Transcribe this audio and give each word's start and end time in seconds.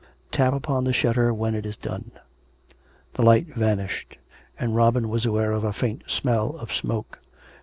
Tap 0.31 0.51
upon 0.51 0.83
the 0.83 0.93
shutter 0.93 1.31
when 1.31 1.53
it 1.53 1.63
is 1.63 1.77
done." 1.77 2.09
The 3.13 3.21
light 3.21 3.45
vanished, 3.53 4.17
and 4.59 4.75
Robin 4.75 5.09
was 5.09 5.27
aware 5.27 5.51
of 5.51 5.63
a 5.63 5.71
faint 5.71 6.05
smell 6.07 6.57
of 6.57 6.73
smoke. 6.73 7.19